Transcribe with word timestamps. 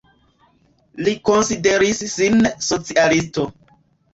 Li 1.07 1.13
konsideris 1.29 2.01
sin 2.15 2.43
socialisto. 2.71 3.47